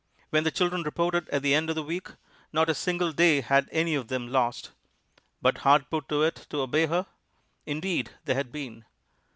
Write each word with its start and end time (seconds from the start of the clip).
When 0.31 0.43
the 0.45 0.49
children 0.49 0.81
reported 0.81 1.29
at 1.29 1.43
the 1.43 1.53
end 1.53 1.69
of 1.69 1.75
the 1.75 1.83
week, 1.83 2.07
not 2.51 2.69
a 2.71 2.73
single 2.73 3.11
day 3.11 3.41
had 3.41 3.69
any 3.71 3.93
of 3.93 4.07
them 4.07 4.29
lost. 4.31 4.71
But 5.43 5.59
hard 5.59 5.91
put 5.91 6.09
to 6.09 6.23
it 6.23 6.47
to 6.49 6.61
obey 6.61 6.87
her? 6.87 7.05
Indeed 7.67 8.09
they 8.25 8.33
had 8.33 8.51
been. 8.51 8.85